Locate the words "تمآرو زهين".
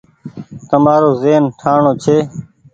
0.69-1.43